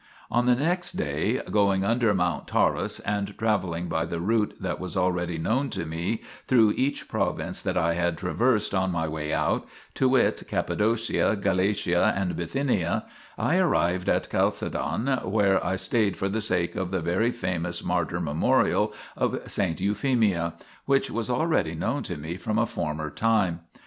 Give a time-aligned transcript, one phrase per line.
[0.31, 4.97] On the next day, going under Mount Taurus, and travelling by the route that was
[4.97, 9.67] already known to me, through each province that I had traversed on my way out,
[9.93, 13.05] to wit, Cappadocia, Galatia, and Bithynia,
[13.37, 18.19] I arrived at Chalcedon, where I stayed for the sake of the very famous martyr
[18.19, 23.59] memorial of saint Euphemia, 2 which was already known to me from a former time.